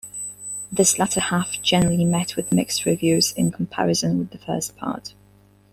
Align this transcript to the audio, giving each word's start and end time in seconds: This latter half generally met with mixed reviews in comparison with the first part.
This 0.71 0.97
latter 0.97 1.19
half 1.19 1.61
generally 1.61 2.05
met 2.05 2.35
with 2.35 2.51
mixed 2.51 2.85
reviews 2.87 3.33
in 3.33 3.51
comparison 3.51 4.17
with 4.17 4.31
the 4.31 4.39
first 4.39 4.75
part. 4.75 5.13